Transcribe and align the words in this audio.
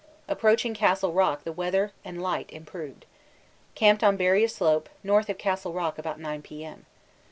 Approaching 0.27 0.73
Castle 0.73 1.13
Rock 1.13 1.43
the 1.43 1.51
weather 1.51 1.91
and 2.03 2.19
light 2.23 2.49
improved. 2.51 3.05
Camped 3.75 4.03
on 4.03 4.17
Barrier 4.17 4.47
Slope 4.47 4.89
north 5.03 5.29
of 5.29 5.37
Castle 5.37 5.73
Rock 5.73 5.99
about 5.99 6.19
9 6.19 6.41
P.M. 6.41 6.87